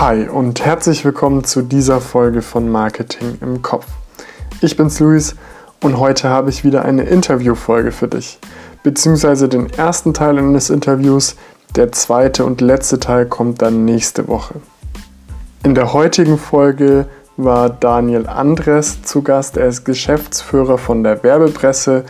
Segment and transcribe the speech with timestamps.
[0.00, 3.84] Hi und herzlich willkommen zu dieser Folge von Marketing im Kopf.
[4.60, 5.34] Ich bin's Luis
[5.82, 8.38] und heute habe ich wieder eine Interviewfolge für dich,
[8.84, 11.34] beziehungsweise den ersten Teil eines Interviews,
[11.74, 14.60] der zweite und letzte Teil kommt dann nächste Woche.
[15.64, 17.06] In der heutigen Folge
[17.36, 19.56] war Daniel Andres zu Gast.
[19.56, 22.04] Er ist Geschäftsführer von der Werbepresse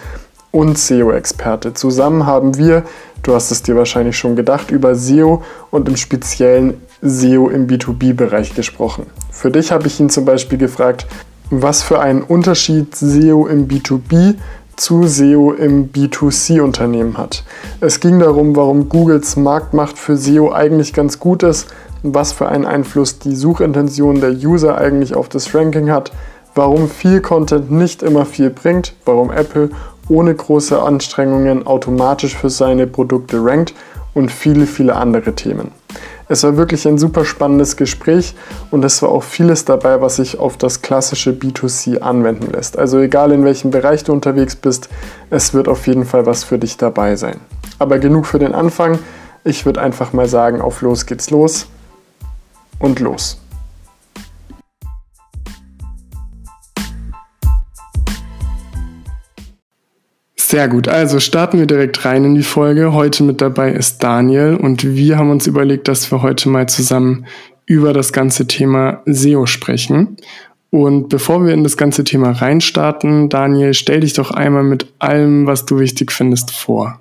[0.51, 1.73] und SEO-Experte.
[1.73, 2.83] Zusammen haben wir,
[3.23, 8.55] du hast es dir wahrscheinlich schon gedacht, über SEO und im Speziellen SEO im B2B-Bereich
[8.55, 9.07] gesprochen.
[9.31, 11.07] Für dich habe ich ihn zum Beispiel gefragt,
[11.51, 14.35] was für einen Unterschied SEO im B2B
[14.77, 17.45] zu SEO im B2C-Unternehmen hat.
[17.81, 21.67] Es ging darum, warum Googles Marktmacht für SEO eigentlich ganz gut ist
[22.03, 26.13] was für einen Einfluss die Suchintention der User eigentlich auf das Ranking hat,
[26.55, 29.71] warum viel Content nicht immer viel bringt, warum Apple
[30.09, 33.75] ohne große Anstrengungen automatisch für seine Produkte rankt
[34.15, 35.73] und viele, viele andere Themen.
[36.29, 38.35] Es war wirklich ein super spannendes Gespräch
[38.71, 42.79] und es war auch vieles dabei, was sich auf das klassische B2C anwenden lässt.
[42.79, 44.89] Also egal in welchem Bereich du unterwegs bist,
[45.31, 47.41] es wird auf jeden Fall was für dich dabei sein.
[47.79, 48.99] Aber genug für den Anfang.
[49.45, 51.67] Ich würde einfach mal sagen, auf los geht's los
[52.79, 53.39] und los.
[60.51, 62.95] Sehr gut, also starten wir direkt rein in die Folge.
[62.95, 67.27] Heute mit dabei ist Daniel und wir haben uns überlegt, dass wir heute mal zusammen
[67.67, 70.17] über das ganze Thema SEO sprechen.
[70.71, 75.47] Und bevor wir in das ganze Thema reinstarten, Daniel, stell dich doch einmal mit allem,
[75.47, 76.99] was du wichtig findest, vor.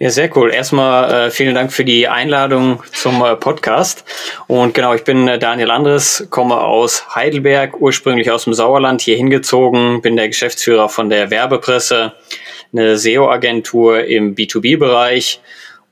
[0.00, 0.52] Ja, sehr cool.
[0.52, 4.04] Erstmal äh, vielen Dank für die Einladung zum äh, Podcast.
[4.48, 9.16] Und genau, ich bin äh, Daniel Andres, komme aus Heidelberg, ursprünglich aus dem Sauerland, hier
[9.16, 12.12] hingezogen, bin der Geschäftsführer von der Werbepresse,
[12.72, 15.40] eine SEO-Agentur im B2B-Bereich.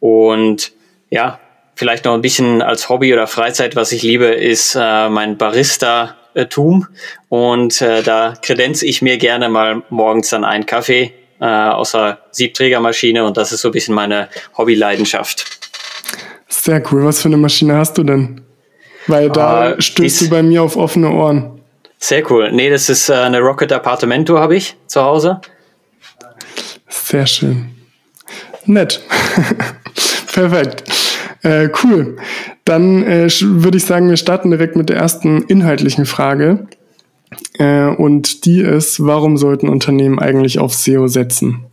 [0.01, 0.73] Und
[1.11, 1.39] ja,
[1.77, 6.89] vielleicht noch ein bisschen als Hobby oder Freizeit, was ich liebe, ist äh, mein Barista-Tum.
[7.29, 11.13] Und äh, da kredenze ich mir gerne mal morgens dann einen Kaffee
[11.43, 15.45] äh, außer Siebträgermaschine und das ist so ein bisschen meine Hobbyleidenschaft.
[16.49, 17.05] Sehr cool.
[17.05, 18.43] Was für eine Maschine hast du denn?
[19.09, 21.61] Weil da äh, stößt du bei mir auf offene Ohren.
[21.99, 22.53] Sehr cool.
[22.53, 25.41] Nee, das ist äh, eine Rocket Appartamento habe ich zu Hause.
[26.89, 27.71] Sehr schön.
[28.65, 29.01] Nett.
[30.33, 30.85] Perfekt.
[31.43, 32.19] Äh, cool.
[32.65, 36.69] Dann äh, würde ich sagen, wir starten direkt mit der ersten inhaltlichen Frage.
[37.59, 41.67] Äh, und die ist, warum sollten Unternehmen eigentlich auf SEO setzen?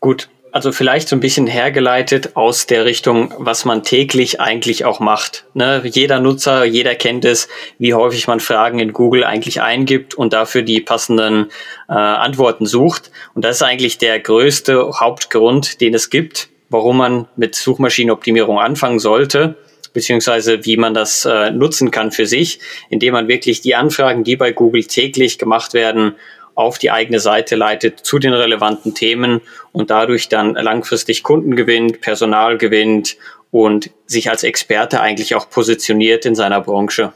[0.00, 5.00] Gut, also vielleicht so ein bisschen hergeleitet aus der Richtung, was man täglich eigentlich auch
[5.00, 5.44] macht.
[5.54, 5.82] Ne?
[5.84, 10.62] Jeder Nutzer, jeder kennt es, wie häufig man Fragen in Google eigentlich eingibt und dafür
[10.62, 11.50] die passenden
[11.88, 13.10] äh, Antworten sucht.
[13.34, 18.98] Und das ist eigentlich der größte Hauptgrund, den es gibt, warum man mit Suchmaschinenoptimierung anfangen
[18.98, 19.56] sollte
[19.98, 24.36] beziehungsweise wie man das äh, nutzen kann für sich, indem man wirklich die Anfragen, die
[24.36, 26.14] bei Google täglich gemacht werden,
[26.54, 29.40] auf die eigene Seite leitet zu den relevanten Themen
[29.72, 33.16] und dadurch dann langfristig Kunden gewinnt, Personal gewinnt
[33.50, 37.12] und sich als Experte eigentlich auch positioniert in seiner Branche.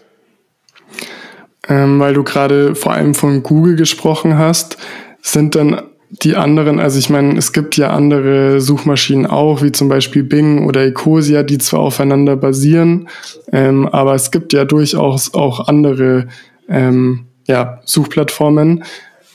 [1.68, 4.76] Ähm, weil du gerade vor allem von Google gesprochen hast,
[5.20, 5.82] sind dann
[6.20, 10.66] die anderen, also ich meine, es gibt ja andere Suchmaschinen auch, wie zum Beispiel Bing
[10.66, 13.08] oder Ecosia, die zwar aufeinander basieren,
[13.50, 16.28] ähm, aber es gibt ja durchaus auch andere
[16.68, 18.84] ähm, ja, Suchplattformen.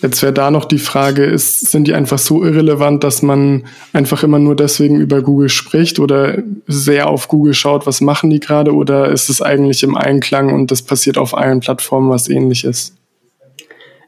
[0.03, 4.21] Jetzt wäre da noch die Frage, ist, sind die einfach so irrelevant, dass man einfach
[4.21, 6.37] immer nur deswegen über Google spricht oder
[6.67, 10.69] sehr auf Google schaut, was machen die gerade, oder ist es eigentlich im Einklang und
[10.69, 12.96] das passiert auf allen Plattformen was ähnliches?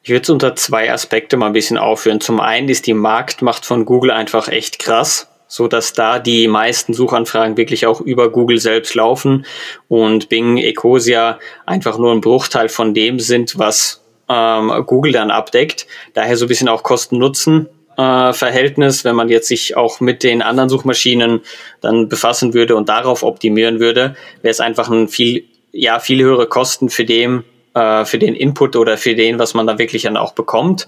[0.02, 2.22] Ich würde es unter zwei Aspekte mal ein bisschen aufführen.
[2.22, 6.94] Zum einen ist die Marktmacht von Google einfach echt krass, so dass da die meisten
[6.94, 9.46] Suchanfragen wirklich auch über Google selbst laufen
[9.88, 15.88] und Bing, Ecosia einfach nur ein Bruchteil von dem sind, was ähm, Google dann abdeckt.
[16.14, 17.68] Daher so ein bisschen auch Kosten-Nutzen.
[17.98, 21.42] Äh, Verhältnis, wenn man jetzt sich auch mit den anderen Suchmaschinen
[21.82, 25.44] dann befassen würde und darauf optimieren würde, wäre es einfach ein viel,
[25.74, 27.44] ja, viel höhere Kosten für dem,
[27.74, 30.88] äh, für den Input oder für den, was man da wirklich dann auch bekommt.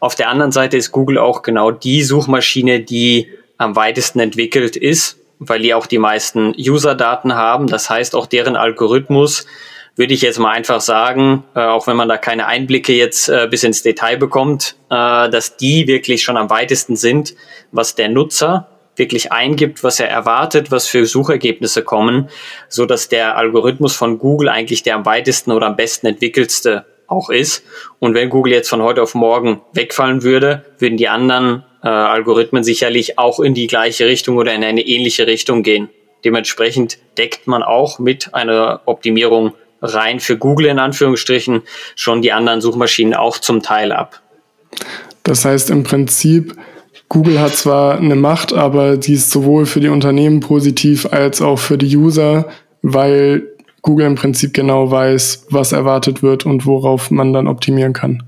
[0.00, 3.28] Auf der anderen Seite ist Google auch genau die Suchmaschine, die
[3.58, 7.66] am weitesten entwickelt ist, weil die auch die meisten User-Daten haben.
[7.66, 9.46] Das heißt, auch deren Algorithmus
[9.96, 13.48] würde ich jetzt mal einfach sagen, äh, auch wenn man da keine Einblicke jetzt äh,
[13.50, 17.34] bis ins Detail bekommt, äh, dass die wirklich schon am weitesten sind,
[17.72, 22.28] was der Nutzer wirklich eingibt, was er erwartet, was für Suchergebnisse kommen,
[22.68, 27.30] so dass der Algorithmus von Google eigentlich der am weitesten oder am besten entwickelste auch
[27.30, 27.62] ist.
[27.98, 32.64] Und wenn Google jetzt von heute auf morgen wegfallen würde, würden die anderen äh, Algorithmen
[32.64, 35.88] sicherlich auch in die gleiche Richtung oder in eine ähnliche Richtung gehen.
[36.24, 41.62] Dementsprechend deckt man auch mit einer Optimierung rein für Google in Anführungsstrichen
[41.94, 44.20] schon die anderen Suchmaschinen auch zum Teil ab.
[45.22, 46.56] Das heißt im Prinzip,
[47.08, 51.58] Google hat zwar eine Macht, aber die ist sowohl für die Unternehmen positiv als auch
[51.58, 52.48] für die User,
[52.82, 53.48] weil
[53.82, 58.24] Google im Prinzip genau weiß, was erwartet wird und worauf man dann optimieren kann.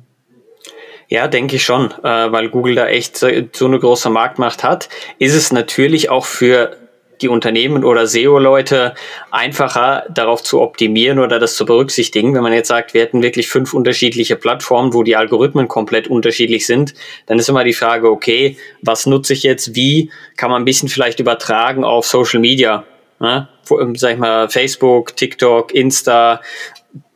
[1.08, 4.88] Ja, denke ich schon, äh, weil Google da echt so, so eine große Marktmacht hat.
[5.18, 6.76] Ist es natürlich auch für
[7.20, 8.94] die Unternehmen oder SEO-Leute
[9.30, 12.34] einfacher darauf zu optimieren oder das zu berücksichtigen.
[12.34, 16.66] Wenn man jetzt sagt, wir hätten wirklich fünf unterschiedliche Plattformen, wo die Algorithmen komplett unterschiedlich
[16.66, 16.94] sind,
[17.26, 19.74] dann ist immer die Frage, okay, was nutze ich jetzt?
[19.74, 22.84] Wie kann man ein bisschen vielleicht übertragen auf Social Media?
[23.20, 23.48] Ne?
[23.94, 26.40] Sag ich mal, Facebook, TikTok, Insta,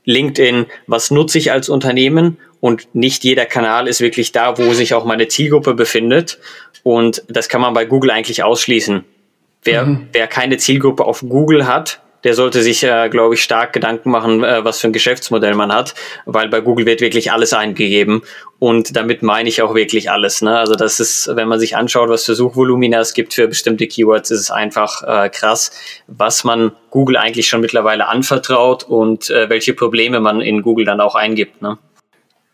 [0.05, 0.67] LinkedIn.
[0.87, 2.39] Was nutze ich als Unternehmen?
[2.61, 6.39] Und nicht jeder Kanal ist wirklich da, wo sich auch meine Zielgruppe befindet.
[6.85, 9.05] Und das kann man bei Google eigentlich ausschließen.
[9.65, 10.09] Wer, mhm.
[10.13, 14.45] wer keine Zielgruppe auf Google hat, der sollte sich, äh, glaube ich, stark Gedanken machen,
[14.45, 15.95] äh, was für ein Geschäftsmodell man hat,
[16.25, 18.23] weil bei Google wird wirklich alles eingegeben
[18.59, 20.43] und damit meine ich auch wirklich alles.
[20.43, 20.57] Ne?
[20.57, 24.31] Also das ist, wenn man sich anschaut, was für Suchvolumina es gibt für bestimmte Keywords,
[24.31, 25.73] ist es einfach äh, krass,
[26.07, 31.01] was man Google eigentlich schon mittlerweile anvertraut und äh, welche Probleme man in Google dann
[31.01, 31.61] auch eingibt.
[31.61, 31.79] Ne?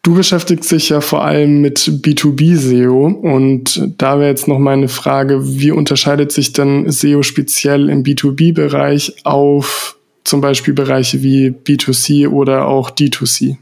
[0.02, 5.40] Du beschäftigst dich ja vor allem mit B2B-SEO und da wäre jetzt noch meine Frage,
[5.42, 12.68] wie unterscheidet sich denn SEO speziell im B2B-Bereich auf zum Beispiel Bereiche wie B2C oder
[12.68, 13.56] auch D2C?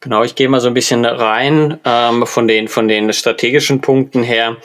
[0.00, 4.22] Genau, ich gehe mal so ein bisschen rein ähm, von, den, von den strategischen Punkten
[4.22, 4.56] her.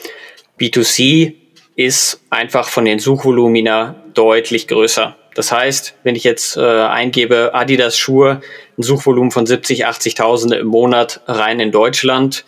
[0.60, 1.34] B2C
[1.74, 5.16] ist einfach von den Suchvolumina deutlich größer.
[5.34, 8.40] Das heißt, wenn ich jetzt äh, eingebe Adidas Schuhe,
[8.78, 12.44] ein Suchvolumen von 70, 80.000 im Monat rein in Deutschland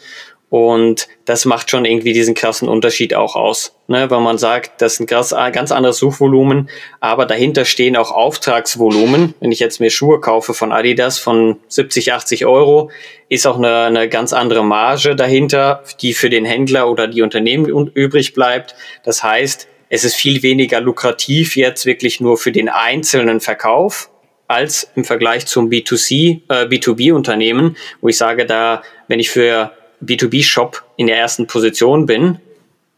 [0.48, 4.08] und das macht schon irgendwie diesen krassen Unterschied auch aus, ne?
[4.10, 9.34] weil man sagt, das ist ein krass, ganz anderes Suchvolumen, aber dahinter stehen auch Auftragsvolumen.
[9.40, 12.90] Wenn ich jetzt mir Schuhe kaufe von Adidas von 70, 80 Euro,
[13.28, 17.66] ist auch eine, eine ganz andere Marge dahinter, die für den Händler oder die Unternehmen
[17.88, 18.76] übrig bleibt.
[19.02, 24.10] Das heißt, es ist viel weniger lukrativ jetzt wirklich nur für den einzelnen Verkauf
[24.48, 29.72] als im Vergleich zum B2C, äh, B2B-Unternehmen, wo ich sage, da, wenn ich für
[30.04, 32.38] B2B-Shop in der ersten Position bin,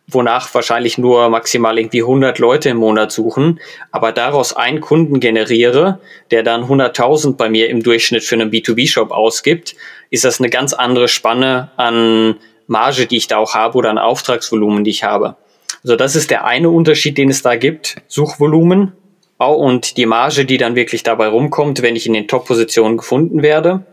[0.06, 3.60] wonach wahrscheinlich nur maximal irgendwie 100 Leute im Monat suchen,
[3.92, 6.00] aber daraus einen Kunden generiere,
[6.30, 9.76] der dann 100.000 bei mir im Durchschnitt für einen B2B-Shop ausgibt,
[10.10, 12.36] ist das eine ganz andere Spanne an
[12.66, 15.36] Marge, die ich da auch habe oder an Auftragsvolumen, die ich habe.
[15.82, 17.96] Also das ist der eine Unterschied, den es da gibt.
[18.08, 18.92] Suchvolumen
[19.38, 23.84] und die Marge, die dann wirklich dabei rumkommt, wenn ich in den Top-Positionen gefunden werde.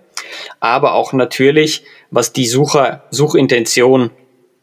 [0.59, 4.09] Aber auch natürlich, was die Sucher, Suchintention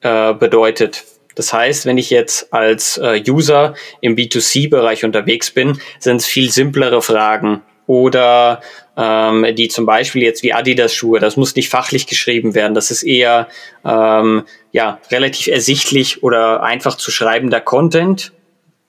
[0.00, 1.04] äh, bedeutet.
[1.34, 6.50] Das heißt, wenn ich jetzt als äh, User im B2C-Bereich unterwegs bin, sind es viel
[6.50, 8.60] simplere Fragen oder
[8.96, 12.90] ähm, die zum Beispiel jetzt wie Adidas Schuhe, das muss nicht fachlich geschrieben werden, das
[12.90, 13.48] ist eher
[13.84, 18.32] ähm, ja relativ ersichtlich oder einfach zu schreibender Content,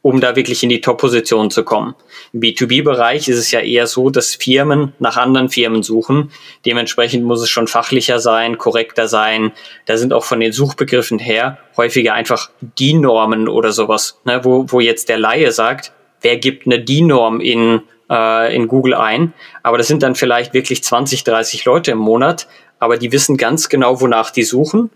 [0.01, 1.95] um da wirklich in die Top-Position zu kommen.
[2.33, 6.31] Im B2B-Bereich ist es ja eher so, dass Firmen nach anderen Firmen suchen.
[6.65, 9.53] Dementsprechend muss es schon fachlicher sein, korrekter sein.
[9.85, 14.66] Da sind auch von den Suchbegriffen her häufiger einfach die Normen oder sowas, ne, wo,
[14.68, 19.33] wo jetzt der Laie sagt, wer gibt eine DIN-Norm in äh, in Google ein.
[19.63, 22.47] Aber das sind dann vielleicht wirklich 20, 30 Leute im Monat,
[22.79, 24.91] aber die wissen ganz genau, wonach die suchen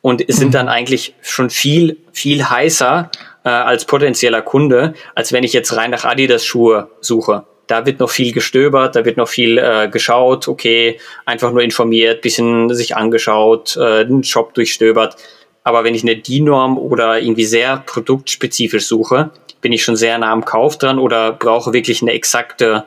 [0.00, 0.52] und sind mhm.
[0.52, 3.10] dann eigentlich schon viel, viel heißer
[3.44, 7.44] äh, als potenzieller Kunde, als wenn ich jetzt rein nach Adidas Schuhe suche.
[7.66, 12.20] Da wird noch viel gestöbert, da wird noch viel äh, geschaut, okay, einfach nur informiert,
[12.20, 15.16] bisschen sich angeschaut, äh, den Shop durchstöbert.
[15.64, 20.32] Aber wenn ich eine DIN-Norm oder irgendwie sehr produktspezifisch suche, bin ich schon sehr nah
[20.32, 22.84] am Kauf dran oder brauche wirklich eine exakte,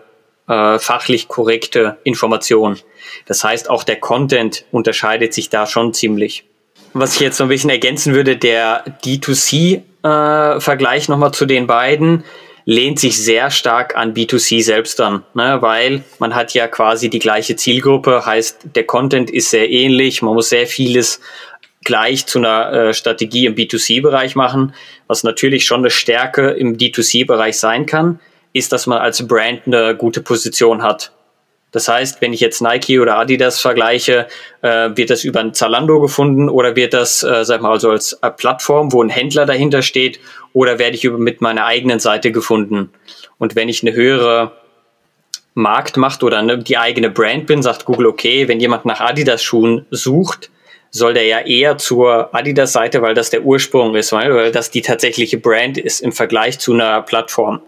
[0.47, 2.77] äh, fachlich korrekte Information.
[3.25, 6.45] Das heißt, auch der Content unterscheidet sich da schon ziemlich.
[6.93, 12.23] Was ich jetzt so ein bisschen ergänzen würde, der D2C-Vergleich äh, nochmal zu den beiden
[12.65, 15.57] lehnt sich sehr stark an B2C selbst an, ne?
[15.61, 20.33] weil man hat ja quasi die gleiche Zielgruppe, heißt der Content ist sehr ähnlich, man
[20.33, 21.21] muss sehr vieles
[21.85, 24.73] gleich zu einer äh, Strategie im B2C-Bereich machen.
[25.07, 28.19] Was natürlich schon eine Stärke im D2C-Bereich sein kann,
[28.51, 31.13] ist, dass man als Brand eine gute Position hat.
[31.71, 34.27] Das heißt, wenn ich jetzt Nike oder Adidas vergleiche,
[34.61, 38.13] äh, wird das über ein Zalando gefunden oder wird das, äh, sag mal, also als
[38.13, 40.19] äh, Plattform, wo ein Händler dahinter steht,
[40.53, 42.91] oder werde ich über, mit meiner eigenen Seite gefunden?
[43.39, 44.53] Und wenn ich eine höhere
[45.53, 49.85] Marktmacht oder eine, die eigene Brand bin, sagt Google, okay, wenn jemand nach Adidas Schuhen
[49.91, 50.49] sucht,
[50.95, 54.81] soll der ja eher zur Adidas-Seite, weil das der Ursprung ist, weil, weil das die
[54.81, 57.61] tatsächliche Brand ist im Vergleich zu einer Plattform.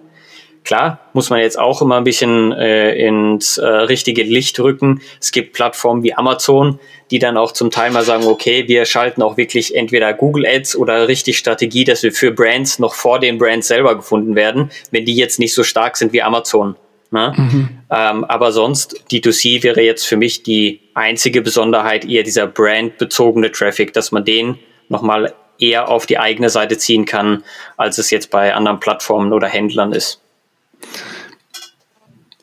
[0.64, 5.02] Klar, muss man jetzt auch immer ein bisschen äh, ins äh, richtige Licht rücken.
[5.20, 6.80] Es gibt Plattformen wie Amazon,
[7.12, 10.78] die dann auch zum Teil mal sagen, okay, wir schalten auch wirklich entweder Google Ads
[10.78, 15.06] oder richtig Strategie, dass wir für Brands noch vor den Brands selber gefunden werden, wenn
[15.06, 16.76] die jetzt nicht so stark sind wie Amazon.
[17.12, 17.34] Ne?
[17.36, 17.70] Mhm.
[17.90, 23.94] Ähm, aber sonst, D2C wäre jetzt für mich die einzige Besonderheit eher dieser brandbezogene Traffic,
[23.94, 24.58] dass man den
[24.90, 27.44] nochmal eher auf die eigene Seite ziehen kann,
[27.78, 30.22] als es jetzt bei anderen Plattformen oder Händlern ist.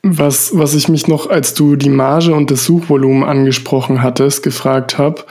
[0.03, 4.99] Was, was ich mich noch, als du die Marge und das Suchvolumen angesprochen hattest, gefragt
[4.99, 5.25] habe,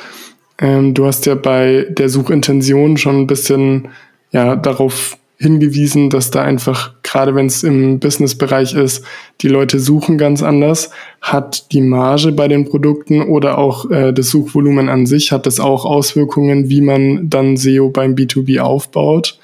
[0.60, 3.90] ähm, du hast ja bei der Suchintention schon ein bisschen
[4.32, 9.06] ja, darauf hingewiesen, dass da einfach, gerade wenn es im Business-Bereich ist,
[9.42, 10.90] die Leute suchen ganz anders.
[11.22, 15.60] Hat die Marge bei den Produkten oder auch äh, das Suchvolumen an sich, hat das
[15.60, 19.38] auch Auswirkungen, wie man dann SEO beim B2B aufbaut?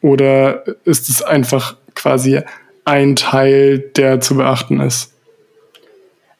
[0.00, 2.40] Oder ist es einfach quasi
[2.84, 5.12] ein Teil, der zu beachten ist?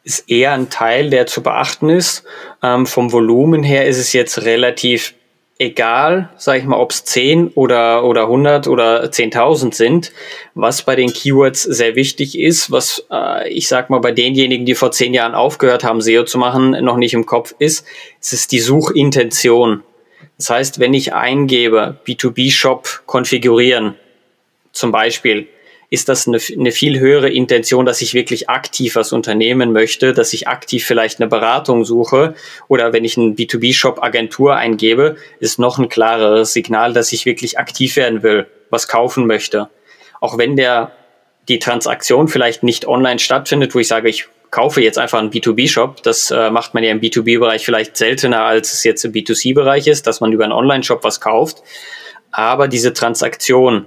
[0.04, 2.23] Ist eher ein Teil, der zu beachten ist.
[2.62, 5.14] Ähm, vom Volumen her ist es jetzt relativ
[5.58, 10.12] egal, sage ich mal, ob es 10 oder, oder 100 oder 10.000 sind.
[10.54, 14.75] Was bei den Keywords sehr wichtig ist, was äh, ich sag mal bei denjenigen, die
[14.75, 17.86] vor 10 Jahren aufgehört haben, SEO zu machen, noch nicht im Kopf ist,
[18.20, 19.82] es ist die Suchintention.
[20.38, 23.94] Das heißt, wenn ich eingebe, B2B-Shop konfigurieren,
[24.72, 25.48] zum Beispiel,
[25.88, 30.33] ist das eine, eine viel höhere Intention, dass ich wirklich aktiv was unternehmen möchte, dass
[30.33, 32.35] ich aktiv vielleicht eine Beratung suche
[32.69, 37.59] oder wenn ich einen B2B-Shop Agentur eingebe, ist noch ein klareres Signal, dass ich wirklich
[37.59, 39.69] aktiv werden will, was kaufen möchte.
[40.21, 40.93] Auch wenn der
[41.49, 46.02] die Transaktion vielleicht nicht online stattfindet, wo ich sage, ich kaufe jetzt einfach einen B2B-Shop.
[46.02, 50.07] Das äh, macht man ja im B2B-Bereich vielleicht seltener, als es jetzt im B2C-Bereich ist,
[50.07, 51.62] dass man über einen Online-Shop was kauft.
[52.31, 53.87] Aber diese Transaktion,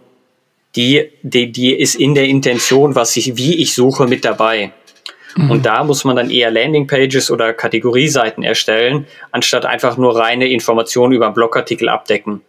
[0.76, 4.72] die, die, die ist in der Intention, was ich, wie ich suche, mit dabei.
[5.36, 5.52] Mhm.
[5.52, 11.14] Und da muss man dann eher Landingpages oder Kategorieseiten erstellen, anstatt einfach nur reine Informationen
[11.14, 12.42] über einen Blogartikel abdecken.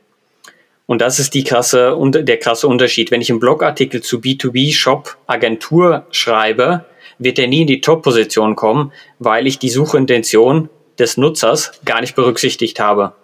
[0.86, 3.10] Und das ist die krasse, der krasse Unterschied.
[3.10, 6.84] Wenn ich einen Blogartikel zu B2B-Shop Agentur schreibe,
[7.18, 12.16] wird er nie in die Top-Position kommen, weil ich die Suchintention des Nutzers gar nicht
[12.16, 13.14] berücksichtigt habe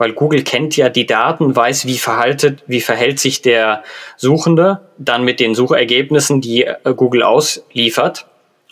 [0.00, 3.84] weil Google kennt ja die Daten, weiß, wie verhaltet, wie verhält sich der
[4.16, 8.26] Suchende dann mit den Suchergebnissen, die äh, Google ausliefert.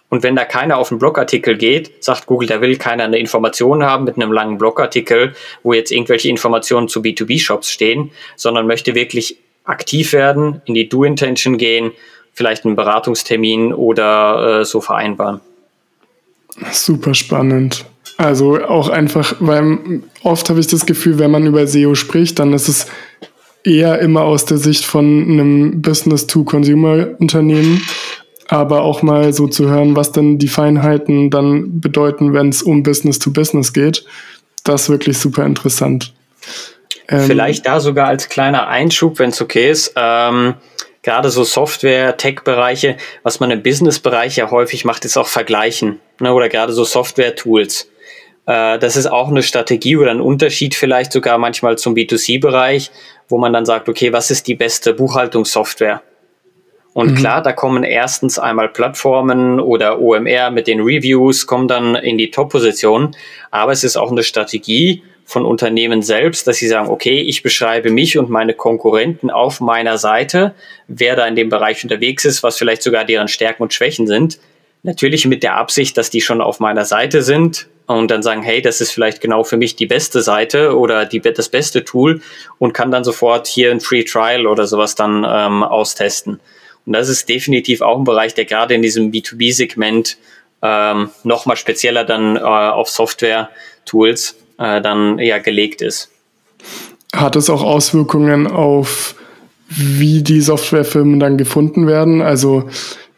[0.08, 3.84] Und wenn da keiner auf einen Blogartikel geht, sagt Google, da will keiner eine Information
[3.84, 9.36] haben mit einem langen Blogartikel, wo jetzt irgendwelche Informationen zu B2B-Shops stehen, sondern möchte wirklich
[9.64, 11.92] aktiv werden, in die Do-Intention gehen,
[12.32, 15.40] vielleicht einen Beratungstermin oder äh, so vereinbaren.
[16.72, 17.84] Super spannend.
[18.18, 22.52] Also auch einfach, weil oft habe ich das Gefühl, wenn man über SEO spricht, dann
[22.52, 22.86] ist es
[23.62, 27.80] eher immer aus der Sicht von einem Business-to-Consumer-Unternehmen,
[28.48, 32.82] aber auch mal so zu hören, was denn die Feinheiten dann bedeuten, wenn es um
[32.82, 34.04] Business-to-Business geht.
[34.64, 36.12] Das ist wirklich super interessant.
[37.08, 39.92] Ähm, Vielleicht da sogar als kleiner Einschub, wenn es okay ist.
[39.94, 40.54] Ähm,
[41.02, 46.00] gerade so Software, Tech-Bereiche, was man im Business-Bereich ja häufig macht, ist auch vergleichen.
[46.18, 46.32] Ne?
[46.34, 47.88] Oder gerade so Software-Tools.
[48.48, 52.90] Äh, das ist auch eine Strategie oder ein Unterschied vielleicht sogar manchmal zum B2C-Bereich,
[53.28, 56.02] wo man dann sagt, okay, was ist die beste Buchhaltungssoftware?
[56.94, 57.14] Und mhm.
[57.16, 62.30] klar, da kommen erstens einmal Plattformen oder OMR mit den Reviews, kommen dann in die
[62.30, 63.14] Top-Position.
[63.50, 67.90] Aber es ist auch eine Strategie von Unternehmen selbst, dass sie sagen, okay, ich beschreibe
[67.90, 70.54] mich und meine Konkurrenten auf meiner Seite,
[70.88, 74.40] wer da in dem Bereich unterwegs ist, was vielleicht sogar deren Stärken und Schwächen sind.
[74.82, 78.60] Natürlich mit der Absicht, dass die schon auf meiner Seite sind, und dann sagen, hey,
[78.60, 82.20] das ist vielleicht genau für mich die beste Seite oder die, das beste Tool
[82.58, 86.38] und kann dann sofort hier ein Free Trial oder sowas dann ähm, austesten.
[86.84, 90.18] Und das ist definitiv auch ein Bereich, der gerade in diesem B2B-Segment
[90.60, 96.10] ähm, nochmal spezieller dann äh, auf Software-Tools äh, dann ja gelegt ist.
[97.14, 99.14] Hat es auch Auswirkungen auf,
[99.68, 102.20] wie die Softwarefirmen dann gefunden werden?
[102.20, 102.68] Also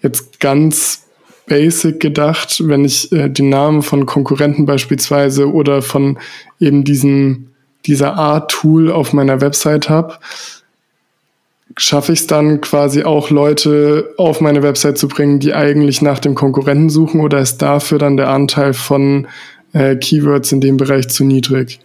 [0.01, 1.07] jetzt ganz
[1.51, 6.19] basic gedacht, wenn ich äh, den Namen von Konkurrenten beispielsweise oder von
[6.61, 7.51] eben diesem,
[7.87, 10.19] dieser Art Tool auf meiner Website habe,
[11.77, 16.21] schaffe ich es dann quasi auch Leute auf meine Website zu bringen, die eigentlich nach
[16.21, 19.27] dem Konkurrenten suchen oder ist dafür dann der Anteil von
[19.73, 21.81] äh, Keywords in dem Bereich zu niedrig?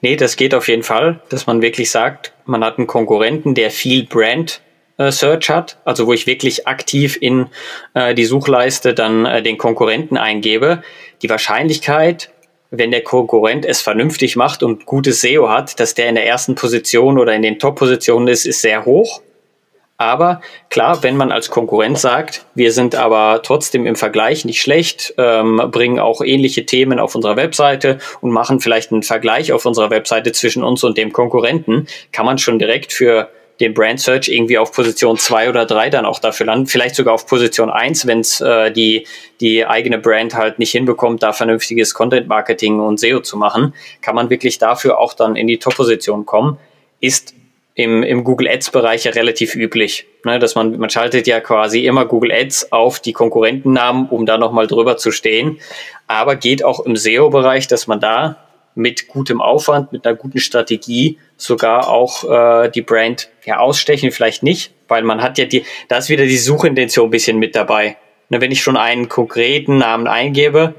[0.00, 3.70] Nee, das geht auf jeden Fall, dass man wirklich sagt, man hat einen Konkurrenten, der
[3.70, 4.62] viel Brand
[4.98, 7.46] äh, Search hat, also wo ich wirklich aktiv in
[7.94, 10.82] äh, die Suchleiste dann äh, den Konkurrenten eingebe,
[11.22, 12.30] die Wahrscheinlichkeit,
[12.70, 16.54] wenn der Konkurrent es vernünftig macht und gutes SEO hat, dass der in der ersten
[16.54, 19.22] Position oder in den Top-Positionen ist, ist sehr hoch.
[20.00, 25.14] Aber klar, wenn man als Konkurrent sagt, wir sind aber trotzdem im Vergleich nicht schlecht,
[25.18, 29.90] ähm, bringen auch ähnliche Themen auf unserer Webseite und machen vielleicht einen Vergleich auf unserer
[29.90, 33.28] Webseite zwischen uns und dem Konkurrenten, kann man schon direkt für
[33.60, 37.14] den Brand Search irgendwie auf Position 2 oder 3 dann auch dafür landen, vielleicht sogar
[37.14, 39.06] auf Position 1, wenn es äh, die,
[39.40, 44.14] die eigene Brand halt nicht hinbekommt, da vernünftiges Content Marketing und SEO zu machen, kann
[44.14, 46.58] man wirklich dafür auch dann in die Top-Position kommen.
[47.00, 47.34] Ist
[47.74, 52.06] im, im Google Ads-Bereich ja relativ üblich, ne, dass man, man schaltet ja quasi immer
[52.06, 55.60] Google Ads auf die Konkurrentennamen, um da nochmal drüber zu stehen.
[56.08, 58.47] Aber geht auch im SEO-Bereich, dass man da
[58.78, 64.44] mit gutem Aufwand, mit einer guten Strategie sogar auch äh, die Brand ja ausstechen, vielleicht
[64.44, 67.96] nicht, weil man hat ja die, da ist wieder die Suchintention ein bisschen mit dabei.
[68.28, 70.74] Ne, wenn ich schon einen konkreten Namen eingebe,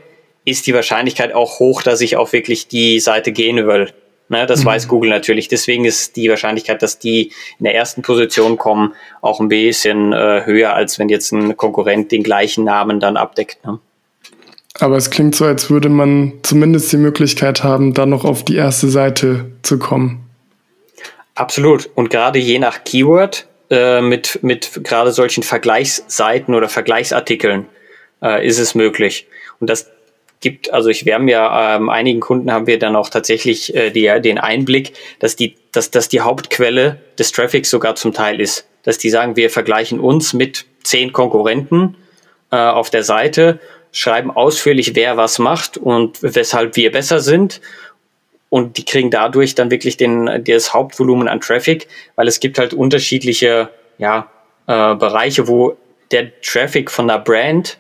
[0.46, 3.91] ist die Wahrscheinlichkeit auch hoch, dass ich auch wirklich die Seite gehen will.
[4.29, 4.68] Ne, das mhm.
[4.68, 5.50] weiß Google natürlich.
[5.50, 10.46] Deswegen ist die Wahrscheinlichkeit, dass die in der ersten Position kommen, auch ein bisschen äh,
[10.46, 13.65] höher, als wenn jetzt ein Konkurrent den gleichen Namen dann abdeckt.
[13.65, 13.79] Ne?
[14.75, 18.55] Aber es klingt so, als würde man zumindest die Möglichkeit haben, dann noch auf die
[18.55, 20.29] erste Seite zu kommen.
[21.35, 21.89] Absolut.
[21.95, 27.65] Und gerade je nach Keyword äh, mit, mit gerade solchen Vergleichsseiten oder Vergleichsartikeln
[28.21, 29.27] äh, ist es möglich.
[29.59, 29.89] Und das
[30.41, 33.89] gibt, also ich, wir haben ja ähm, einigen Kunden haben wir dann auch tatsächlich äh,
[33.89, 38.67] die, den Einblick, dass die, dass, dass die Hauptquelle des Traffics sogar zum Teil ist.
[38.83, 41.95] Dass die sagen, wir vergleichen uns mit zehn Konkurrenten
[42.51, 43.59] äh, auf der Seite,
[43.91, 47.62] schreiben ausführlich, wer was macht und weshalb wir besser sind.
[48.50, 52.74] Und die kriegen dadurch dann wirklich den, das Hauptvolumen an Traffic, weil es gibt halt
[52.74, 54.29] unterschiedliche ja,
[54.67, 55.77] äh, Bereiche, wo
[56.12, 57.77] der Traffic von der Brand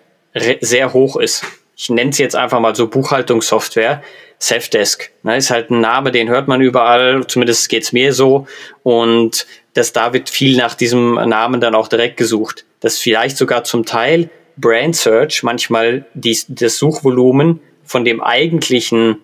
[0.61, 1.43] sehr hoch ist
[1.79, 4.03] ich nenne es jetzt einfach mal so Buchhaltungssoftware,
[4.37, 5.11] Safdesk.
[5.23, 8.47] Ne, ist halt ein Name, den hört man überall, zumindest geht's mir so.
[8.83, 12.65] Und das, da wird viel nach diesem Namen dann auch direkt gesucht.
[12.81, 19.17] Das vielleicht sogar zum Teil Brand Search manchmal die, das Suchvolumen von dem eigentlichen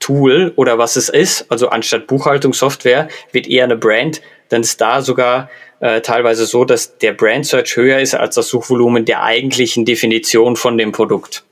[0.00, 5.02] Tool oder was es ist, also anstatt Buchhaltungssoftware, wird eher eine Brand, dann ist da
[5.02, 9.84] sogar äh, teilweise so, dass der Brand Search höher ist als das Suchvolumen der eigentlichen
[9.84, 11.44] Definition von dem Produkt.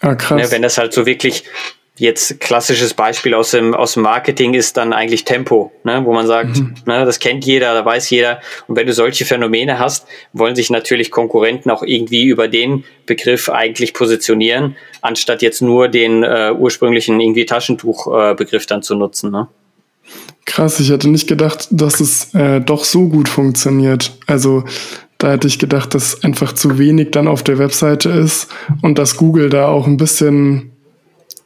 [0.00, 0.40] Ah, krass.
[0.40, 1.44] Ne, wenn das halt so wirklich
[1.96, 6.26] jetzt klassisches Beispiel aus dem, aus dem Marketing ist dann eigentlich Tempo, ne, wo man
[6.26, 6.74] sagt, mhm.
[6.86, 8.40] ne, das kennt jeder, da weiß jeder.
[8.66, 13.48] Und wenn du solche Phänomene hast, wollen sich natürlich Konkurrenten auch irgendwie über den Begriff
[13.48, 19.30] eigentlich positionieren, anstatt jetzt nur den äh, ursprünglichen irgendwie Taschentuchbegriff äh, dann zu nutzen.
[19.30, 19.46] Ne?
[20.46, 24.12] Krass, ich hätte nicht gedacht, dass es äh, doch so gut funktioniert.
[24.26, 24.64] Also
[25.18, 28.48] da hätte ich gedacht, dass einfach zu wenig dann auf der Webseite ist
[28.82, 30.73] und dass Google da auch ein bisschen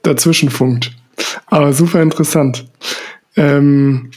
[0.02, 0.92] dazwischen funkt.
[1.46, 2.66] Aber super interessant.
[3.36, 4.10] Ähm,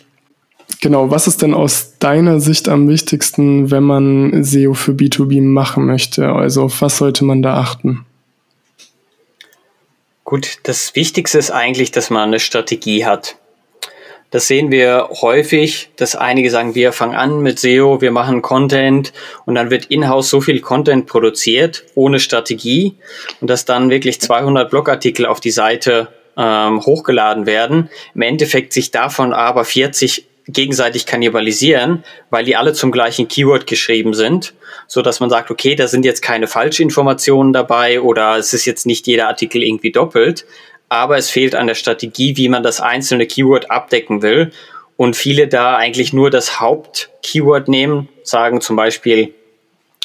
[0.81, 5.85] genau, was ist denn aus deiner Sicht am wichtigsten, wenn man SEO für B2B machen
[5.85, 6.29] möchte?
[6.29, 8.05] Also auf was sollte man da achten?
[10.23, 13.35] Gut, das Wichtigste ist eigentlich, dass man eine Strategie hat.
[14.31, 19.11] Das sehen wir häufig, dass einige sagen, wir fangen an mit SEO, wir machen Content
[19.45, 22.95] und dann wird in-house so viel Content produziert ohne Strategie.
[23.41, 27.89] Und dass dann wirklich 200 Blogartikel auf die Seite ähm, hochgeladen werden.
[28.15, 34.13] Im Endeffekt sich davon aber 40 gegenseitig kannibalisieren, weil die alle zum gleichen Keyword geschrieben
[34.13, 34.53] sind,
[34.87, 38.85] so dass man sagt, okay, da sind jetzt keine Falschinformationen dabei oder es ist jetzt
[38.85, 40.45] nicht jeder Artikel irgendwie doppelt,
[40.91, 44.51] aber es fehlt an der Strategie, wie man das einzelne Keyword abdecken will.
[44.97, 49.33] Und viele da eigentlich nur das Hauptkeyword nehmen, sagen zum Beispiel,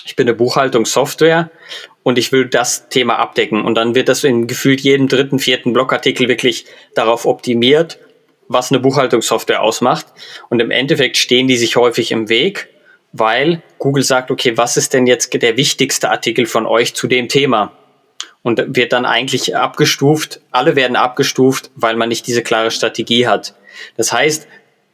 [0.05, 1.51] ich bin eine Buchhaltungssoftware
[2.05, 3.65] und ich will das Thema abdecken.
[3.65, 7.99] Und dann wird das in gefühlt jedem dritten, vierten Blogartikel wirklich darauf optimiert,
[8.47, 10.07] was eine Buchhaltungssoftware ausmacht.
[10.51, 12.69] Und im Endeffekt stehen die sich häufig im Weg,
[13.11, 17.27] weil Google sagt, okay, was ist denn jetzt der wichtigste Artikel von euch zu dem
[17.27, 17.73] Thema?
[18.47, 20.41] Und wird dann eigentlich abgestuft.
[20.53, 23.57] Alle werden abgestuft, weil man nicht diese klare Strategie hat.
[23.97, 24.47] Das heißt,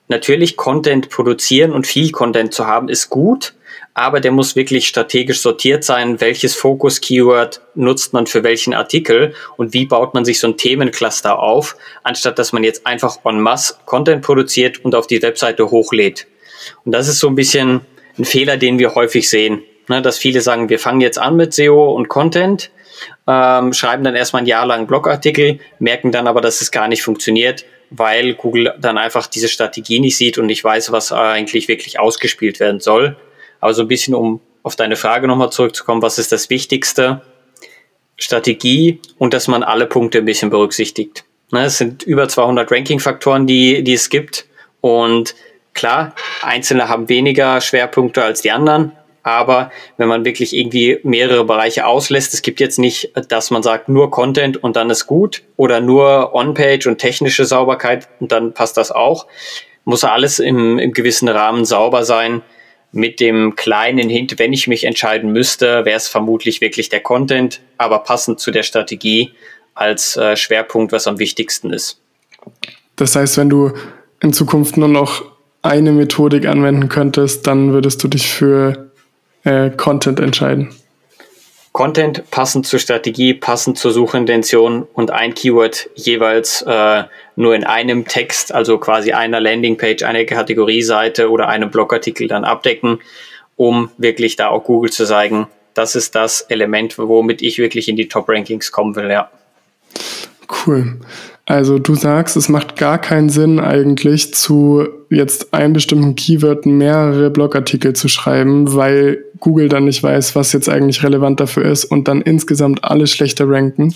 [0.09, 3.53] natürlich Content produzieren und viel Content zu haben ist gut,
[3.93, 6.19] aber der muss wirklich strategisch sortiert sein.
[6.19, 11.39] Welches Fokus-Keyword nutzt man für welchen Artikel und wie baut man sich so ein Themencluster
[11.39, 16.27] auf, anstatt dass man jetzt einfach en masse Content produziert und auf die Webseite hochlädt.
[16.87, 17.83] Und das ist so ein bisschen
[18.17, 21.53] ein Fehler, den wir häufig sehen, ne, dass viele sagen, wir fangen jetzt an mit
[21.53, 22.71] SEO und Content,
[23.27, 27.03] ähm, schreiben dann erstmal ein Jahr lang Blogartikel, merken dann aber, dass es gar nicht
[27.03, 32.01] funktioniert, weil Google dann einfach diese Strategie nicht sieht und nicht weiß, was eigentlich wirklich
[32.01, 33.17] ausgespielt werden soll.
[33.61, 37.23] Aber so ein bisschen, um auf deine Frage nochmal zurückzukommen, was ist das Wichtigste?
[38.17, 41.25] Strategie und dass man alle Punkte ein bisschen berücksichtigt.
[41.51, 44.47] Ne, es sind über 200 Ranking-Faktoren, die, die es gibt.
[44.81, 45.35] Und
[45.75, 48.93] klar, einzelne haben weniger Schwerpunkte als die anderen.
[49.23, 53.89] Aber wenn man wirklich irgendwie mehrere Bereiche auslässt, es gibt jetzt nicht, dass man sagt,
[53.89, 58.77] nur Content und dann ist gut oder nur On-Page und technische Sauberkeit und dann passt
[58.77, 59.27] das auch.
[59.85, 62.43] Muss alles im, im gewissen Rahmen sauber sein.
[62.95, 67.61] Mit dem kleinen Hint, wenn ich mich entscheiden müsste, wäre es vermutlich wirklich der Content,
[67.79, 69.33] aber passend zu der Strategie
[69.75, 72.01] als äh, Schwerpunkt, was am wichtigsten ist.
[72.97, 73.73] Das heißt, wenn du
[74.21, 75.25] in Zukunft nur noch
[75.63, 78.92] eine Methodik anwenden könntest, dann würdest du dich für
[79.45, 80.75] äh, Content entscheiden.
[81.73, 88.07] Content passend zur Strategie, passend zur Suchintention und ein Keyword jeweils äh, nur in einem
[88.07, 93.01] Text, also quasi einer Landingpage, einer Kategorieseite oder einem Blogartikel dann abdecken,
[93.57, 97.97] um wirklich da auch Google zu zeigen, das ist das Element, womit ich wirklich in
[97.97, 99.31] die Top-Rankings kommen will, ja.
[100.67, 100.99] Cool.
[101.47, 107.31] Also du sagst, es macht gar keinen Sinn eigentlich zu jetzt einem bestimmten Keyword mehrere
[107.31, 112.07] Blogartikel zu schreiben, weil Google dann nicht weiß, was jetzt eigentlich relevant dafür ist und
[112.07, 113.95] dann insgesamt alle schlechter ranken.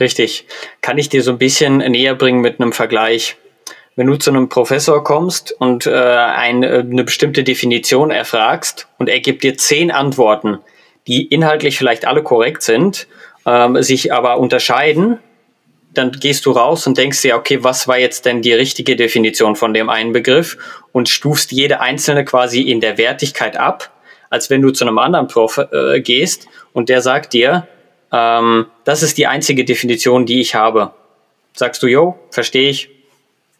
[0.00, 0.46] Richtig.
[0.80, 3.36] Kann ich dir so ein bisschen näher bringen mit einem Vergleich?
[3.96, 9.08] Wenn du zu einem Professor kommst und äh, ein, äh, eine bestimmte Definition erfragst und
[9.08, 10.58] er gibt dir zehn Antworten,
[11.08, 13.08] die inhaltlich vielleicht alle korrekt sind,
[13.48, 15.18] ähm, sich aber unterscheiden,
[15.94, 19.56] dann gehst du raus und denkst dir, okay, was war jetzt denn die richtige Definition
[19.56, 20.58] von dem einen Begriff
[20.92, 23.90] und stufst jede einzelne quasi in der Wertigkeit ab,
[24.28, 27.66] als wenn du zu einem anderen Prof äh, gehst und der sagt dir,
[28.12, 30.92] ähm, das ist die einzige Definition, die ich habe.
[31.54, 32.90] Sagst du, jo, verstehe ich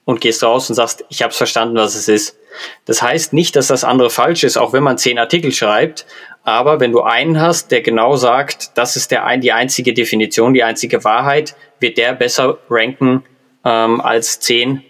[0.04, 2.37] und gehst raus und sagst, ich habe es verstanden, was es ist.
[2.84, 6.06] Das heißt nicht, dass das andere falsch ist, auch wenn man zehn Artikel schreibt,
[6.48, 10.64] aber wenn du einen hast, der genau sagt, das ist der, die einzige Definition, die
[10.64, 13.22] einzige Wahrheit, wird der besser ranken
[13.66, 14.82] ähm, als zehn,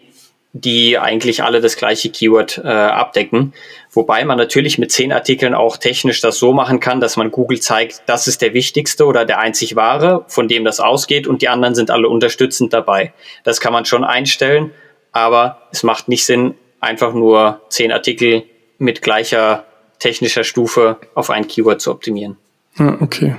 [0.53, 3.55] die eigentlich alle das gleiche Keyword äh, abdecken.
[3.90, 7.61] Wobei man natürlich mit zehn Artikeln auch technisch das so machen kann, dass man Google
[7.61, 11.49] zeigt, das ist der wichtigste oder der einzig wahre, von dem das ausgeht und die
[11.49, 13.12] anderen sind alle unterstützend dabei.
[13.42, 14.71] Das kann man schon einstellen,
[15.11, 18.45] aber es macht nicht Sinn, einfach nur zehn Artikel
[18.79, 19.64] mit gleicher
[19.99, 22.37] technischer Stufe auf ein Keyword zu optimieren.
[22.79, 23.37] Ja, okay.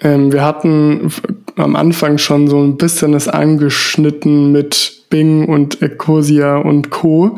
[0.00, 1.12] Ähm, wir hatten
[1.56, 7.36] am Anfang schon so ein bisschen es angeschnitten mit Bing und Ecosia und Co.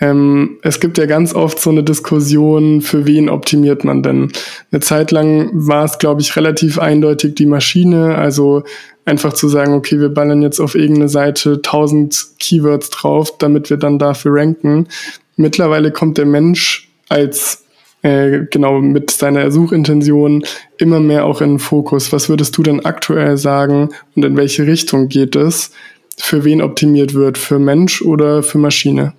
[0.00, 4.32] Ähm, es gibt ja ganz oft so eine Diskussion, für wen optimiert man denn?
[4.72, 8.62] Eine Zeit lang war es, glaube ich, relativ eindeutig die Maschine, also
[9.04, 13.76] einfach zu sagen, okay, wir ballern jetzt auf irgendeine Seite 1000 Keywords drauf, damit wir
[13.76, 14.88] dann dafür ranken.
[15.36, 17.64] Mittlerweile kommt der Mensch als
[18.02, 20.44] äh, genau mit seiner Suchintention
[20.78, 22.12] immer mehr auch in den Fokus.
[22.12, 25.72] Was würdest du denn aktuell sagen und in welche Richtung geht es?
[26.16, 27.38] Für wen optimiert wird?
[27.38, 29.14] Für Mensch oder für Maschine?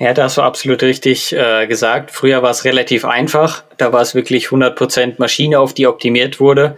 [0.00, 2.12] Ja, da hast du absolut richtig äh, gesagt.
[2.12, 3.64] Früher war es relativ einfach.
[3.78, 6.76] Da war es wirklich 100% Maschine, auf die optimiert wurde.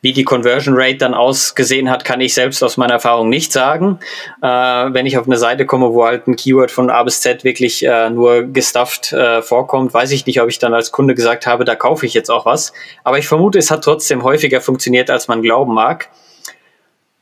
[0.00, 3.98] Wie die Conversion Rate dann ausgesehen hat, kann ich selbst aus meiner Erfahrung nicht sagen.
[4.42, 7.44] Äh, wenn ich auf eine Seite komme, wo halt ein Keyword von A bis Z
[7.44, 11.46] wirklich äh, nur gestufft äh, vorkommt, weiß ich nicht, ob ich dann als Kunde gesagt
[11.46, 12.72] habe, da kaufe ich jetzt auch was.
[13.02, 16.08] Aber ich vermute, es hat trotzdem häufiger funktioniert, als man glauben mag.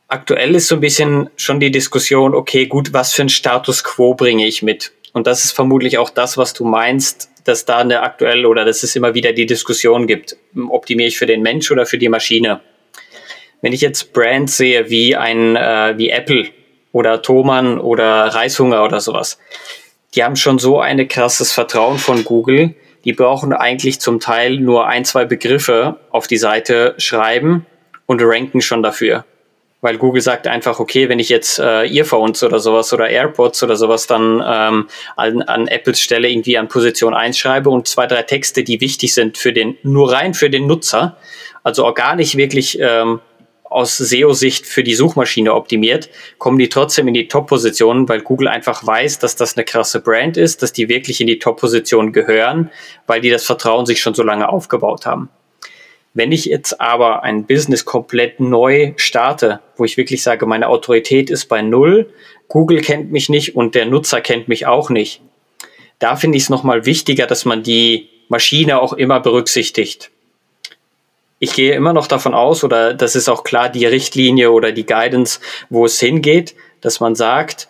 [0.07, 4.13] Aktuell ist so ein bisschen schon die Diskussion, okay, gut, was für ein Status quo
[4.13, 4.93] bringe ich mit?
[5.13, 8.83] Und das ist vermutlich auch das, was du meinst, dass da eine aktuell oder dass
[8.83, 10.35] es immer wieder die Diskussion gibt,
[10.69, 12.61] optimiere ich für den Mensch oder für die Maschine?
[13.61, 16.47] Wenn ich jetzt Brands sehe wie ein äh, wie Apple
[16.91, 19.39] oder Thomann oder Reishunger oder sowas,
[20.15, 22.75] die haben schon so ein krasses Vertrauen von Google.
[23.05, 27.65] Die brauchen eigentlich zum Teil nur ein, zwei Begriffe auf die Seite schreiben
[28.05, 29.25] und ranken schon dafür.
[29.83, 33.75] Weil Google sagt einfach, okay, wenn ich jetzt äh, Earphones oder sowas oder AirPods oder
[33.75, 38.23] sowas dann ähm, an, an Apples Stelle irgendwie an Position 1 schreibe und zwei, drei
[38.23, 41.17] Texte, die wichtig sind für den, nur rein für den Nutzer,
[41.63, 43.19] also nicht wirklich ähm,
[43.65, 48.87] aus SEO-Sicht für die Suchmaschine optimiert, kommen die trotzdem in die Top-Positionen, weil Google einfach
[48.87, 52.71] weiß, dass das eine krasse Brand ist, dass die wirklich in die Top-Position gehören,
[53.05, 55.29] weil die das Vertrauen sich schon so lange aufgebaut haben.
[56.13, 61.31] Wenn ich jetzt aber ein Business komplett neu starte, wo ich wirklich sage, meine Autorität
[61.31, 62.11] ist bei Null,
[62.47, 65.21] Google kennt mich nicht und der Nutzer kennt mich auch nicht,
[65.97, 70.11] da finde ich es nochmal wichtiger, dass man die Maschine auch immer berücksichtigt.
[71.39, 74.85] Ich gehe immer noch davon aus, oder das ist auch klar die Richtlinie oder die
[74.85, 77.67] Guidance, wo es hingeht, dass man sagt,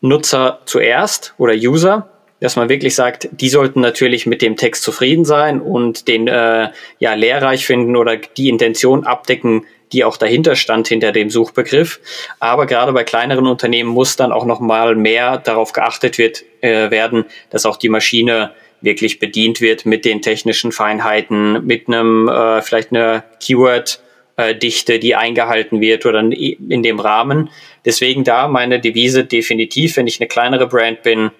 [0.00, 2.10] Nutzer zuerst oder User
[2.40, 6.70] dass man wirklich sagt, die sollten natürlich mit dem Text zufrieden sein und den äh,
[6.98, 12.00] ja lehrreich finden oder die Intention abdecken, die auch dahinter stand hinter dem Suchbegriff.
[12.40, 16.90] Aber gerade bei kleineren Unternehmen muss dann auch noch mal mehr darauf geachtet wird äh,
[16.90, 22.60] werden, dass auch die Maschine wirklich bedient wird mit den technischen Feinheiten, mit einem äh,
[22.60, 24.00] vielleicht eine Keyword
[24.36, 27.48] äh, Dichte, die eingehalten wird oder in dem Rahmen.
[27.84, 31.30] Deswegen da meine Devise definitiv, wenn ich eine kleinere Brand bin,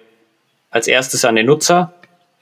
[0.69, 1.93] als erstes an den Nutzer,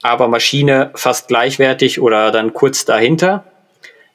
[0.02, 3.44] aber Maschine fast gleichwertig oder dann kurz dahinter.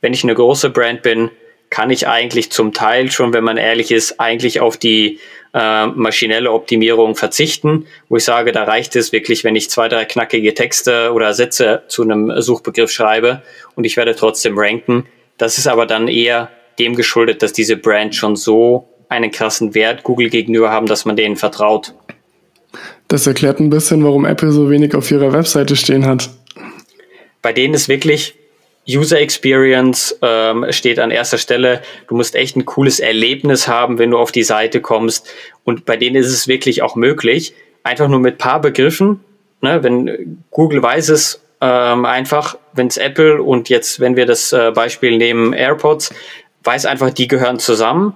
[0.01, 1.31] Wenn ich eine große Brand bin,
[1.69, 5.19] kann ich eigentlich zum Teil schon, wenn man ehrlich ist, eigentlich auf die
[5.53, 10.05] äh, maschinelle Optimierung verzichten, wo ich sage, da reicht es wirklich, wenn ich zwei, drei
[10.05, 13.41] knackige Texte oder Sätze zu einem Suchbegriff schreibe
[13.75, 15.07] und ich werde trotzdem ranken.
[15.37, 20.03] Das ist aber dann eher dem geschuldet, dass diese Brand schon so einen krassen Wert
[20.03, 21.93] Google gegenüber haben, dass man denen vertraut.
[23.11, 26.29] Das erklärt ein bisschen, warum Apple so wenig auf ihrer Webseite stehen hat.
[27.41, 28.35] Bei denen ist wirklich
[28.87, 31.81] User Experience ähm, steht an erster Stelle.
[32.07, 35.27] Du musst echt ein cooles Erlebnis haben, wenn du auf die Seite kommst.
[35.65, 39.19] Und bei denen ist es wirklich auch möglich, einfach nur mit paar Begriffen,
[39.59, 44.53] ne, wenn Google weiß es ähm, einfach, wenn es Apple und jetzt, wenn wir das
[44.53, 46.13] äh, Beispiel nehmen, AirPods,
[46.63, 48.15] weiß einfach, die gehören zusammen.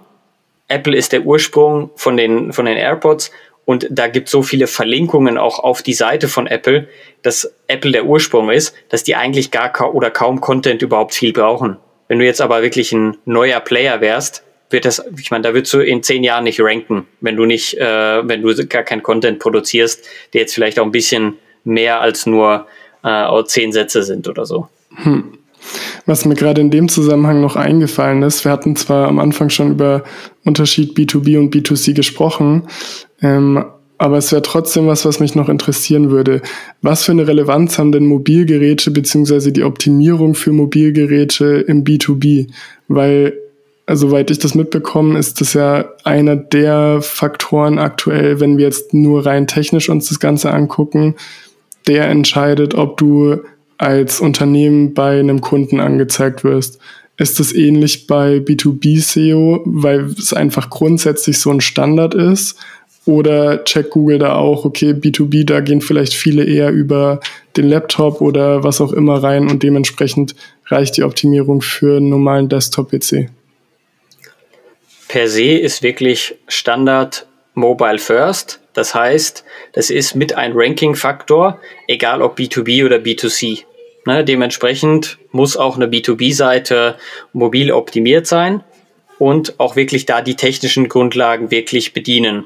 [0.70, 3.32] Apple ist der Ursprung von den, von den AirPods
[3.66, 6.88] und da gibt so viele Verlinkungen auch auf die Seite von Apple,
[7.24, 11.34] dass Apple der Ursprung ist, dass die eigentlich gar ka oder kaum Content überhaupt viel
[11.34, 11.78] brauchen.
[12.08, 15.74] Wenn du jetzt aber wirklich ein neuer Player wärst, wird das, ich meine, da würdest
[15.74, 19.40] du in zehn Jahren nicht ranken, wenn du nicht, äh, wenn du gar kein Content
[19.40, 22.68] produzierst, der jetzt vielleicht auch ein bisschen mehr als nur
[23.04, 24.70] äh, zehn Sätze sind oder so.
[24.96, 25.40] Hm.
[26.06, 29.72] Was mir gerade in dem Zusammenhang noch eingefallen ist, wir hatten zwar am Anfang schon
[29.72, 30.04] über
[30.44, 32.64] Unterschied B2B und B2C gesprochen,
[33.22, 33.66] ähm,
[33.98, 36.42] aber es wäre trotzdem was, was mich noch interessieren würde.
[36.82, 42.48] Was für eine Relevanz haben denn Mobilgeräte beziehungsweise die Optimierung für Mobilgeräte im B2B?
[42.90, 43.34] Weil,
[43.86, 48.94] also, soweit ich das mitbekomme, ist das ja einer der Faktoren aktuell, wenn wir jetzt
[48.94, 51.16] nur rein technisch uns das Ganze angucken,
[51.88, 53.38] der entscheidet, ob du
[53.78, 56.80] als Unternehmen bei einem Kunden angezeigt wirst.
[57.18, 62.58] Ist das ähnlich bei B2B SEO, weil es einfach grundsätzlich so ein Standard ist?
[63.06, 67.20] Oder checkt Google da auch, okay, B2B, da gehen vielleicht viele eher über
[67.56, 70.36] den Laptop oder was auch immer rein und dementsprechend
[70.68, 73.30] reicht die Optimierung für einen normalen Desktop-PC?
[75.08, 78.62] Per se ist wirklich Standard Mobile First.
[78.74, 83.64] Das heißt, das ist mit ein Ranking-Faktor, egal ob B2B oder B2C.
[84.06, 86.98] Ne, dementsprechend muss auch eine B2B-Seite
[87.34, 88.64] mobil optimiert sein
[89.18, 92.46] und auch wirklich da die technischen Grundlagen wirklich bedienen.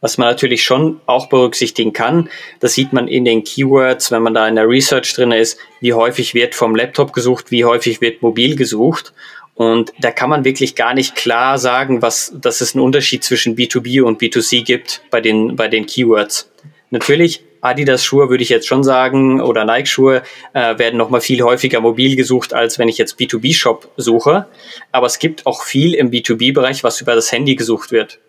[0.00, 2.28] Was man natürlich schon auch berücksichtigen kann,
[2.60, 5.92] das sieht man in den Keywords, wenn man da in der Research drin ist, wie
[5.92, 9.12] häufig wird vom Laptop gesucht, wie häufig wird mobil gesucht.
[9.58, 13.56] Und da kann man wirklich gar nicht klar sagen, was, dass es einen Unterschied zwischen
[13.56, 16.48] B2B und B2C gibt bei den, bei den Keywords.
[16.90, 22.14] Natürlich, Adidas-Schuhe würde ich jetzt schon sagen oder Nike-Schuhe äh, werden nochmal viel häufiger mobil
[22.14, 24.46] gesucht, als wenn ich jetzt B2B-Shop suche.
[24.92, 28.20] Aber es gibt auch viel im B2B-Bereich, was über das Handy gesucht wird.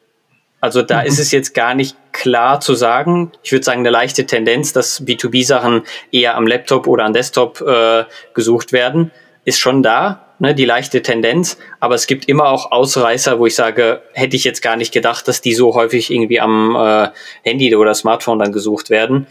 [0.62, 1.10] Also da mhm.
[1.10, 3.32] ist es jetzt gar nicht klar zu sagen.
[3.44, 8.06] Ich würde sagen, eine leichte Tendenz, dass B2B-Sachen eher am Laptop oder am Desktop äh,
[8.34, 9.12] gesucht werden,
[9.46, 13.56] ist schon da ne, die leichte Tendenz, aber es gibt immer auch Ausreißer, wo ich
[13.56, 17.10] sage, hätte ich jetzt gar nicht gedacht, dass die so häufig irgendwie am äh,
[17.44, 19.28] Handy oder Smartphone dann gesucht werden.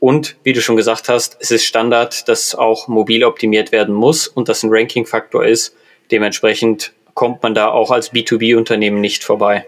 [0.00, 4.28] Und wie du schon gesagt hast, es ist Standard, dass auch mobil optimiert werden muss
[4.28, 5.74] und das ein Ranking-Faktor ist.
[6.10, 9.66] Dementsprechend kommt man da auch als B2B-Unternehmen nicht vorbei.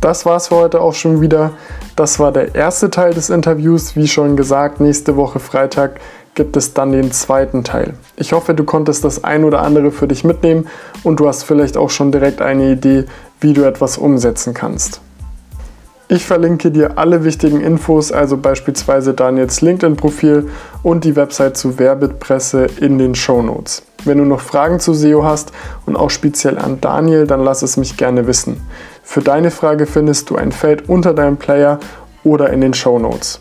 [0.00, 1.56] Das war's für heute auch schon wieder.
[1.96, 3.94] Das war der erste Teil des Interviews.
[3.94, 6.00] Wie schon gesagt, nächste Woche Freitag
[6.34, 7.94] gibt es dann den zweiten Teil.
[8.16, 10.66] Ich hoffe, du konntest das ein oder andere für dich mitnehmen
[11.04, 13.04] und du hast vielleicht auch schon direkt eine Idee,
[13.38, 15.00] wie du etwas umsetzen kannst.
[16.08, 20.48] Ich verlinke dir alle wichtigen Infos, also beispielsweise Daniels LinkedIn-Profil
[20.82, 23.84] und die Website zu Werbetpresse in den Show Notes.
[24.04, 25.52] Wenn du noch Fragen zu SEO hast
[25.86, 28.60] und auch speziell an Daniel, dann lass es mich gerne wissen.
[29.04, 31.78] Für deine Frage findest du ein Feld unter deinem Player
[32.24, 33.38] oder in den Show Notes.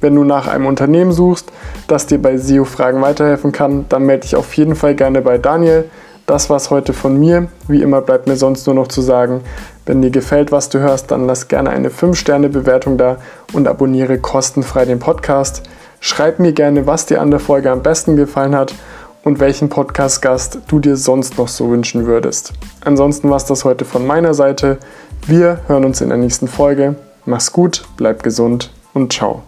[0.00, 1.50] Wenn du nach einem Unternehmen suchst,
[1.88, 5.88] das dir bei SEO-Fragen weiterhelfen kann, dann melde dich auf jeden Fall gerne bei Daniel.
[6.26, 7.48] Das war's heute von mir.
[7.68, 9.40] Wie immer bleibt mir sonst nur noch zu sagen,
[9.86, 13.18] wenn dir gefällt, was du hörst, dann lass gerne eine 5-Sterne-Bewertung da
[13.52, 15.62] und abonniere kostenfrei den Podcast.
[16.00, 18.74] Schreib mir gerne, was dir an der Folge am besten gefallen hat
[19.26, 22.52] und welchen Podcast-Gast du dir sonst noch so wünschen würdest.
[22.82, 24.78] Ansonsten war es das heute von meiner Seite.
[25.26, 26.94] Wir hören uns in der nächsten Folge.
[27.24, 29.42] Mach's gut, bleib gesund und ciao.